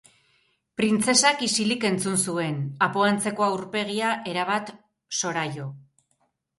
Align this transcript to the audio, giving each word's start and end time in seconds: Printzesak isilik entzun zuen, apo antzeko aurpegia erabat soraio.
Printzesak 0.79 1.43
isilik 1.49 1.85
entzun 1.91 2.17
zuen, 2.25 2.59
apo 2.89 3.05
antzeko 3.11 3.49
aurpegia 3.51 4.19
erabat 4.35 4.77
soraio. 5.23 5.73